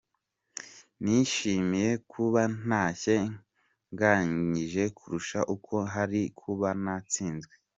Nishimiye 1.03 1.91
kuba 2.11 2.41
ntashye 2.61 3.15
nganyije 3.93 4.83
kurusha 4.97 5.39
uko 5.55 5.75
nari 5.91 6.21
kuba 6.39 6.69
natsinzwe. 6.83 7.53